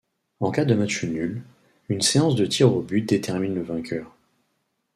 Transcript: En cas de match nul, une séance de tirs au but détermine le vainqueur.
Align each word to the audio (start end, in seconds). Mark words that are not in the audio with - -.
En 0.39 0.49
cas 0.49 0.65
de 0.65 0.73
match 0.73 1.03
nul, 1.03 1.43
une 1.87 2.01
séance 2.01 2.33
de 2.35 2.47
tirs 2.47 2.73
au 2.73 2.81
but 2.81 3.03
détermine 3.07 3.53
le 3.53 3.61
vainqueur. 3.61 4.15